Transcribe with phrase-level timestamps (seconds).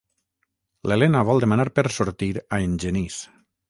[0.91, 3.25] L'Elena vol demanar per sortir a en Genís.